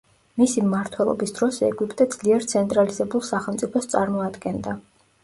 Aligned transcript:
მისი 0.41 0.61
მმართველობის 0.67 1.33
დროს 1.39 1.59
ეგვიპტე 1.67 2.07
ძლიერ, 2.15 2.47
ცენტრალიზებულ 2.53 3.23
სახელმწიფოს 3.29 3.89
წარმოადგენდა. 3.93 4.75